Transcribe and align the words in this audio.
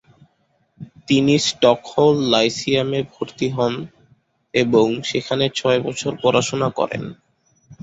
তিনি 1.07 1.33
স্টকহোল 1.47 2.15
লাইসিয়ামে 2.29 2.99
ভর্তি 3.11 3.47
হন 3.49 3.73
এবং 4.53 4.87
সেখানে 5.03 5.45
ছয় 5.55 5.79
বছর 5.79 6.11
পড়াশোনা 6.23 6.69
করেন। 6.79 7.03